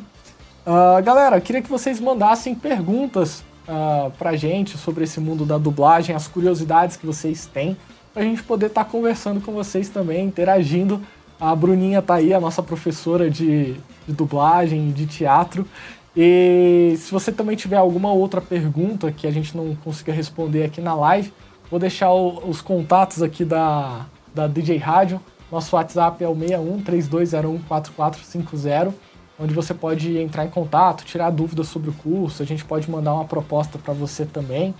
[0.66, 6.14] Uh, galera, queria que vocês mandassem perguntas uh, pra gente sobre esse mundo da dublagem,
[6.14, 7.76] as curiosidades que vocês têm,
[8.12, 11.00] pra gente poder estar tá conversando com vocês também, interagindo.
[11.40, 13.74] A Bruninha tá aí, a nossa professora de,
[14.06, 15.66] de dublagem, de teatro.
[16.14, 20.80] E se você também tiver alguma outra pergunta que a gente não consiga responder aqui
[20.80, 21.32] na live,
[21.70, 25.20] vou deixar o, os contatos aqui da, da DJ Rádio.
[25.50, 29.09] Nosso WhatsApp é o 61 3201 4450
[29.40, 33.14] onde você pode entrar em contato, tirar dúvidas sobre o curso, a gente pode mandar
[33.14, 34.74] uma proposta para você também.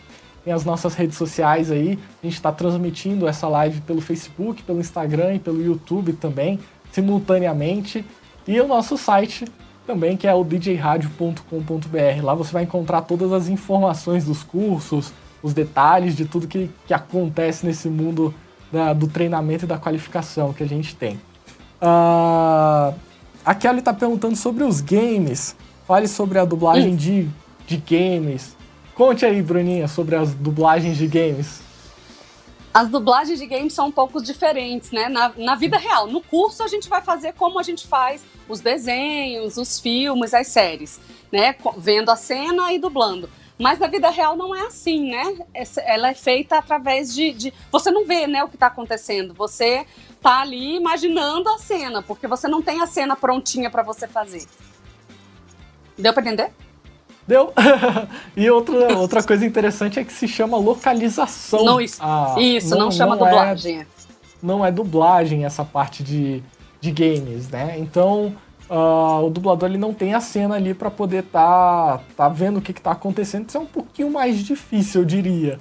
[0.45, 4.81] Tem as nossas redes sociais aí, a gente está transmitindo essa live pelo Facebook, pelo
[4.81, 6.59] Instagram e pelo YouTube também,
[6.93, 8.05] simultaneamente.
[8.47, 9.47] E o nosso site
[9.87, 12.23] também, que é o djradio.com.br.
[12.23, 16.95] Lá você vai encontrar todas as informações dos cursos, os detalhes de tudo que, que
[16.95, 18.35] acontece nesse mundo
[18.71, 21.21] da, do treinamento e da qualificação que a gente tem.
[21.83, 22.95] Uh,
[23.45, 25.57] a Kelly está perguntando sobre os games.
[25.87, 27.29] Fale sobre a dublagem de,
[27.67, 28.57] de games.
[28.95, 31.61] Conte aí, Bruninha, sobre as dublagens de games.
[32.73, 35.09] As dublagens de games são um pouco diferentes, né?
[35.09, 36.07] Na, na vida real.
[36.07, 40.47] No curso, a gente vai fazer como a gente faz os desenhos, os filmes, as
[40.47, 41.01] séries,
[41.33, 41.57] né?
[41.79, 43.29] Vendo a cena e dublando.
[43.59, 45.37] Mas na vida real não é assim, né?
[45.85, 47.33] Ela é feita através de.
[47.33, 47.55] de...
[47.73, 49.35] Você não vê né, o que está acontecendo.
[49.35, 49.85] Você
[50.23, 54.45] tá ali imaginando a cena, porque você não tem a cena prontinha para você fazer.
[55.97, 56.53] Deu para entender?
[57.27, 57.53] Deu.
[58.37, 61.65] e outra, outra coisa interessante é que se chama localização.
[61.65, 63.81] Não, isso, ah, isso não, não, chama não é dublagem.
[63.81, 63.87] É,
[64.43, 66.43] não é dublagem essa parte de,
[66.81, 67.77] de games, né?
[67.79, 68.35] Então,
[68.69, 72.63] uh, o dublador ele não tem a cena ali para poder tá, tá vendo o
[72.63, 73.49] que, que tá acontecendo.
[73.49, 75.61] Isso é um pouquinho mais difícil, eu diria.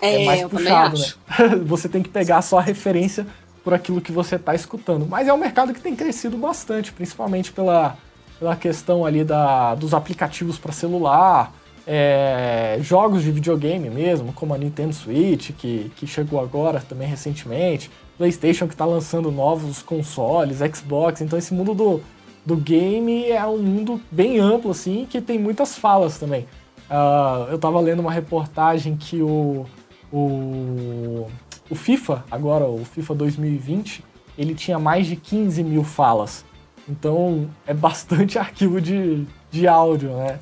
[0.00, 1.06] É, é mais puxado, né?
[1.66, 3.26] Você tem que pegar só a referência
[3.68, 5.04] por aquilo que você está escutando.
[5.06, 7.98] Mas é um mercado que tem crescido bastante, principalmente pela,
[8.38, 11.52] pela questão ali da, dos aplicativos para celular,
[11.86, 17.90] é, jogos de videogame mesmo, como a Nintendo Switch, que, que chegou agora também recentemente,
[18.16, 22.00] PlayStation que está lançando novos consoles, Xbox, então esse mundo do,
[22.46, 26.46] do game é um mundo bem amplo, assim, que tem muitas falas também.
[26.88, 29.66] Uh, eu estava lendo uma reportagem que o,
[30.12, 31.26] o
[31.70, 34.02] o FIFA, agora o FIFA 2020,
[34.36, 36.44] ele tinha mais de 15 mil falas.
[36.88, 40.40] Então é bastante arquivo de, de áudio, né?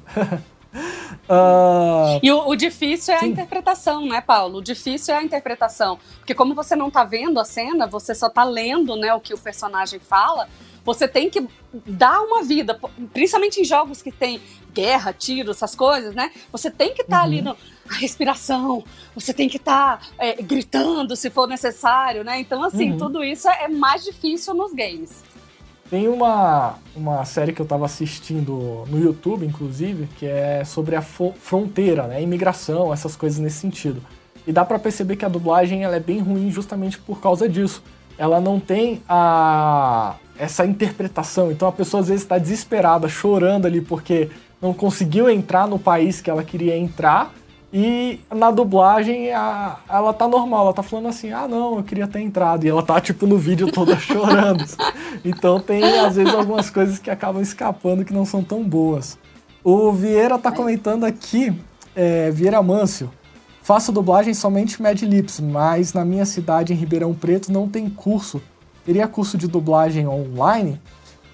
[1.29, 2.20] uh...
[2.22, 3.26] E o, o difícil é Sim.
[3.26, 4.59] a interpretação, né, Paulo?
[4.59, 5.98] O difícil é a interpretação.
[6.18, 9.35] Porque como você não tá vendo a cena, você só tá lendo né, o que
[9.35, 10.48] o personagem fala,
[10.87, 11.44] você tem que
[11.85, 12.79] dar uma vida,
[13.12, 14.40] principalmente em jogos que tem
[14.72, 16.31] guerra, tiro, essas coisas, né?
[16.53, 17.29] Você tem que estar tá uhum.
[17.29, 17.57] ali no
[17.88, 18.83] a respiração,
[19.14, 22.40] você tem que estar tá, é, gritando se for necessário, né?
[22.40, 22.99] Então, assim, uhum.
[22.99, 25.22] tudo isso é mais difícil nos games.
[25.88, 31.03] Tem uma, uma série que eu estava assistindo no YouTube, inclusive, que é sobre a
[31.03, 32.20] fronteira, né?
[32.20, 34.03] Imigração, essas coisas nesse sentido.
[34.46, 37.83] E dá para perceber que a dublagem ela é bem ruim justamente por causa disso.
[38.18, 41.50] Ela não tem a essa interpretação.
[41.50, 44.29] Então a pessoa às vezes está desesperada, chorando ali porque
[44.61, 47.33] não conseguiu entrar no país que ela queria entrar.
[47.72, 52.07] E na dublagem a, ela tá normal, ela tá falando assim: ah, não, eu queria
[52.07, 52.64] ter entrado.
[52.64, 54.64] E ela tá, tipo, no vídeo toda chorando.
[55.24, 59.18] então tem, às vezes, algumas coisas que acabam escapando que não são tão boas.
[59.64, 61.52] O Vieira tá comentando aqui,
[61.94, 63.11] é, Vieira Mâncio.
[63.66, 68.40] Faço dublagem somente Mad Lips, mas na minha cidade, em Ribeirão Preto, não tem curso.
[68.85, 70.81] Teria curso de dublagem online?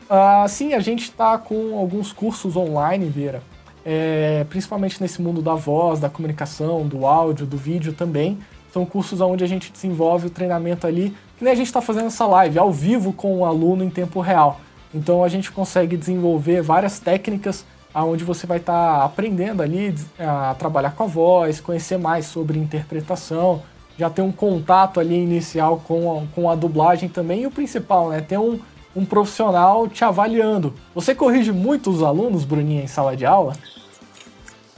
[0.09, 3.43] Uh, sim, a gente está com alguns cursos online, Vera,
[3.85, 8.39] é, principalmente nesse mundo da voz, da comunicação, do áudio, do vídeo também.
[8.73, 12.07] São cursos onde a gente desenvolve o treinamento ali, que nem a gente está fazendo
[12.07, 14.59] essa live, ao vivo com o aluno em tempo real.
[14.95, 20.55] Então a gente consegue desenvolver várias técnicas onde você vai estar tá aprendendo ali a
[20.55, 23.63] trabalhar com a voz, conhecer mais sobre interpretação,
[23.99, 27.43] já ter um contato ali inicial com a, com a dublagem também.
[27.43, 28.21] E o principal, né?
[28.21, 28.59] Ter um,
[28.97, 30.75] um profissional te avaliando.
[30.95, 33.55] Você corrige muito os alunos, Bruninha, em sala de aula?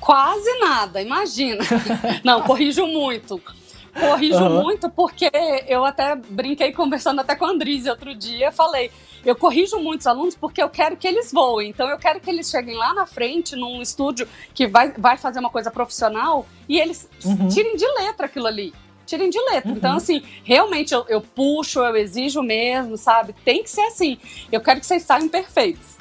[0.00, 1.64] Quase nada, imagina.
[2.22, 3.40] Não, corrijo muito.
[3.98, 4.62] Corrijo uhum.
[4.62, 5.30] muito porque
[5.68, 8.90] eu até brinquei conversando até com a Andrise outro dia, falei,
[9.24, 11.70] eu corrijo muitos alunos porque eu quero que eles voem.
[11.70, 15.38] Então eu quero que eles cheguem lá na frente, num estúdio que vai, vai fazer
[15.38, 17.48] uma coisa profissional, e eles uhum.
[17.48, 18.72] tirem de letra aquilo ali
[19.06, 19.70] tirem de letra.
[19.70, 19.76] Uhum.
[19.76, 23.34] Então, assim, realmente eu, eu puxo, eu exijo mesmo, sabe?
[23.44, 24.18] Tem que ser assim.
[24.50, 25.98] Eu quero que vocês saiam perfeitos.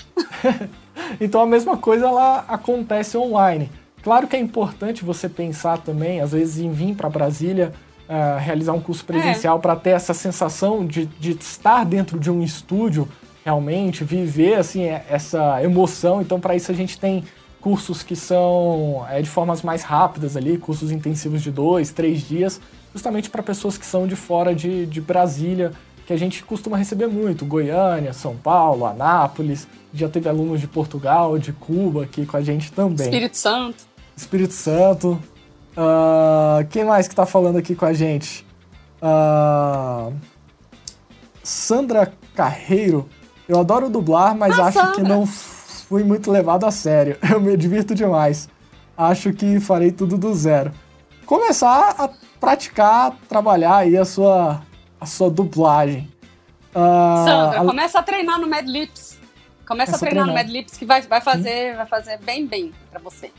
[1.19, 3.69] então a mesma coisa ela acontece online.
[4.03, 7.71] Claro que é importante você pensar também, às vezes, em vir para Brasília
[8.09, 9.61] uh, realizar um curso presencial é.
[9.61, 13.07] para ter essa sensação de, de estar dentro de um estúdio
[13.45, 16.21] realmente, viver assim é, essa emoção.
[16.21, 17.23] Então, para isso a gente tem
[17.61, 22.59] cursos que são é, de formas mais rápidas ali, cursos intensivos de dois, três dias,
[22.93, 25.71] justamente para pessoas que são de fora de, de Brasília,
[26.05, 31.39] que a gente costuma receber muito, Goiânia, São Paulo, Anápolis, já teve alunos de Portugal,
[31.39, 33.05] de Cuba aqui com a gente também.
[33.05, 33.92] Espírito Santo.
[34.15, 35.19] Espírito Santo.
[35.75, 38.45] Uh, quem mais que tá falando aqui com a gente?
[39.01, 40.13] Uh,
[41.43, 43.09] Sandra Carreiro.
[43.47, 44.93] Eu adoro dublar, mas ah, acho Sandra.
[44.93, 47.17] que não fui muito levado a sério.
[47.29, 48.47] Eu me divirto demais.
[48.97, 50.71] Acho que farei tudo do zero.
[51.25, 54.61] Começar a praticar, trabalhar aí a sua,
[54.99, 56.11] a sua dublagem.
[56.69, 57.65] Uh, Sandra, a...
[57.65, 59.19] começa a treinar no Mad Lips.
[59.67, 62.73] Começa a treinar, treinar, no Mad Lips que vai, vai, fazer, vai fazer bem bem
[62.91, 63.31] para você.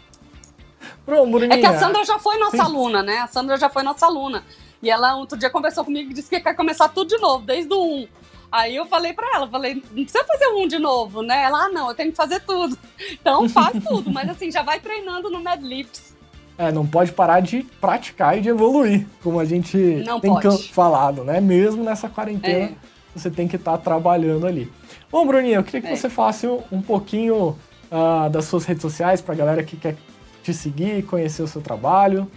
[1.04, 3.18] Pronto, é que a Sandra já foi nossa aluna, né?
[3.18, 4.44] A Sandra já foi nossa aluna.
[4.82, 7.72] E ela outro dia conversou comigo e disse que quer começar tudo de novo, desde
[7.72, 8.08] o 1.
[8.52, 11.42] Aí eu falei pra ela, falei, não precisa fazer um de novo, né?
[11.42, 12.78] Ela, ah, não, eu tenho que fazer tudo.
[13.20, 16.14] Então faz tudo, mas assim, já vai treinando no Mad Lips.
[16.56, 20.72] É, não pode parar de praticar e de evoluir, como a gente não tem pode.
[20.72, 21.40] falado, né?
[21.40, 22.74] Mesmo nessa quarentena, é.
[23.14, 24.70] você tem que estar tá trabalhando ali.
[25.10, 25.96] Bom, Bruninha, eu queria que é.
[25.96, 27.58] você faça um pouquinho
[27.90, 29.96] uh, das suas redes sociais pra galera que quer
[30.44, 32.30] te seguir, conhecer o seu trabalho?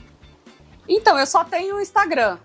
[0.88, 2.38] Então, eu só tenho Instagram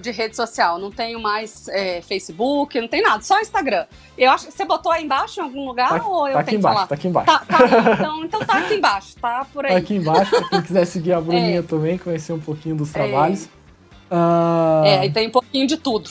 [0.00, 3.86] de rede social, não tenho mais é, Facebook, não tem nada, só Instagram.
[4.18, 6.68] Eu acho você botou aí embaixo em algum lugar tá, ou eu tá tenho aqui
[6.68, 7.26] embaixo, Tá aqui embaixo.
[7.26, 9.72] Tá, tá então, então tá aqui embaixo, tá por aí.
[9.72, 11.62] Tá aqui embaixo, pra quem quiser seguir a Bruninha é.
[11.62, 13.48] também, conhecer um pouquinho dos trabalhos.
[14.10, 14.84] É, uh...
[14.84, 16.10] é, e tem um pouquinho de tudo.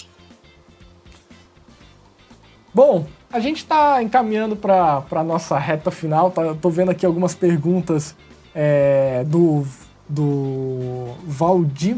[2.74, 6.32] Bom, a gente está encaminhando para a nossa reta final.
[6.32, 8.16] Tá, tô vendo aqui algumas perguntas
[8.54, 9.66] é, do,
[10.08, 11.96] do Valdir,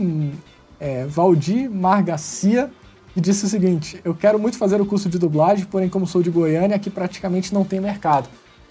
[0.80, 2.72] é, Valdir Margacia,
[3.14, 6.22] que disse o seguinte: Eu quero muito fazer o curso de dublagem, porém, como sou
[6.22, 8.28] de Goiânia, aqui praticamente não tem mercado.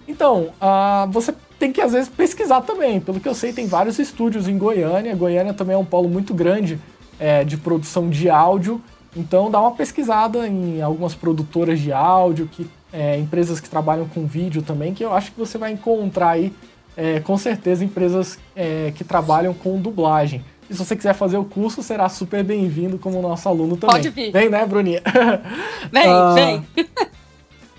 [0.07, 2.99] Então, uh, você tem que às vezes pesquisar também.
[2.99, 5.15] Pelo que eu sei, tem vários estúdios em Goiânia.
[5.15, 6.79] Goiânia também é um polo muito grande
[7.19, 8.81] é, de produção de áudio.
[9.15, 14.25] Então, dá uma pesquisada em algumas produtoras de áudio, que, é, empresas que trabalham com
[14.25, 16.51] vídeo também, que eu acho que você vai encontrar aí
[16.95, 20.43] é, com certeza empresas é, que trabalham com dublagem.
[20.69, 23.95] E se você quiser fazer o curso, será super bem-vindo como nosso aluno também.
[23.95, 24.31] Pode vir.
[24.31, 25.01] Vem, né, Bruninha?
[25.91, 26.65] Vem, ah, vem.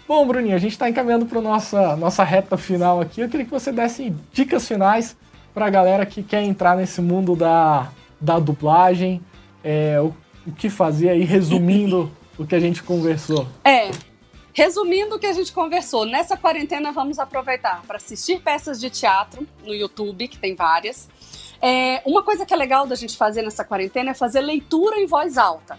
[0.06, 3.22] Bom, Bruninha, a gente está encaminhando para nossa nossa reta final aqui.
[3.22, 5.16] Eu queria que você desse dicas finais
[5.54, 7.88] para a galera que quer entrar nesse mundo da,
[8.20, 9.22] da dublagem,
[9.62, 10.12] é, o,
[10.46, 13.46] o que fazer aí, resumindo o que a gente conversou.
[13.64, 13.90] É,
[14.56, 19.44] Resumindo o que a gente conversou, nessa quarentena vamos aproveitar para assistir peças de teatro
[19.64, 21.08] no YouTube, que tem várias.
[21.60, 25.06] É, uma coisa que é legal da gente fazer nessa quarentena é fazer leitura em
[25.06, 25.76] voz alta.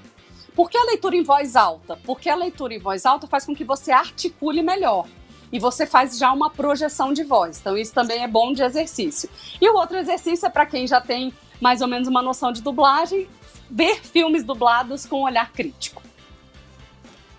[0.53, 1.97] Por que a leitura em voz alta?
[2.03, 5.07] Porque a leitura em voz alta faz com que você articule melhor.
[5.53, 7.59] E você faz já uma projeção de voz.
[7.61, 9.29] Então, isso também é bom de exercício.
[9.61, 12.61] E o outro exercício é para quem já tem mais ou menos uma noção de
[12.61, 13.29] dublagem,
[13.71, 16.03] ver filmes dublados com olhar crítico.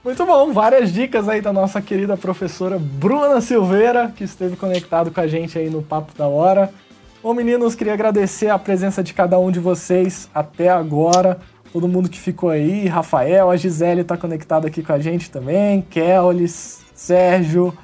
[0.07, 5.21] Muito bom, várias dicas aí da nossa querida professora Bruna Silveira, que esteve conectado com
[5.21, 6.73] a gente aí no Papo da Hora.
[7.21, 11.40] Bom, meninos, queria agradecer a presença de cada um de vocês até agora.
[11.73, 15.83] Todo mundo que ficou aí, Rafael, a Gisele está conectada aqui com a gente também,
[15.83, 17.77] Kellis, Sérgio.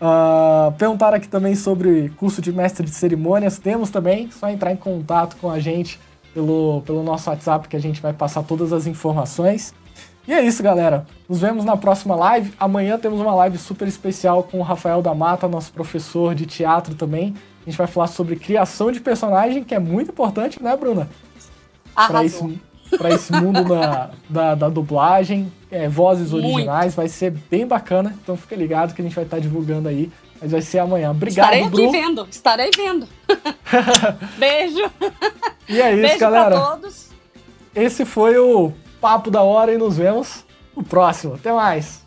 [0.00, 3.58] Uh, perguntaram aqui também sobre curso de mestre de cerimônias.
[3.58, 6.00] Temos também, só entrar em contato com a gente
[6.32, 9.74] pelo, pelo nosso WhatsApp que a gente vai passar todas as informações.
[10.26, 11.06] E é isso, galera.
[11.28, 12.52] Nos vemos na próxima live.
[12.58, 16.94] Amanhã temos uma live super especial com o Rafael da Mata, nosso professor de teatro
[16.94, 17.34] também.
[17.64, 21.08] A gente vai falar sobre criação de personagem, que é muito importante, né, Bruna?
[21.94, 22.60] Para esse,
[22.98, 26.86] pra esse mundo da, da, da dublagem, é, vozes originais.
[26.86, 26.96] Muito.
[26.96, 28.14] Vai ser bem bacana.
[28.22, 30.10] Então fica ligado que a gente vai estar divulgando aí.
[30.40, 31.12] Mas vai ser amanhã.
[31.12, 31.88] Obrigado, Estarei Bru.
[31.88, 32.28] aqui vendo.
[32.30, 33.08] Estarei vendo.
[34.36, 34.90] Beijo.
[35.68, 36.56] E é isso, Beijo galera.
[36.56, 37.08] Pra todos.
[37.74, 40.44] Esse foi o papo da hora e nos vemos
[40.76, 41.34] no próximo.
[41.34, 42.05] Até mais!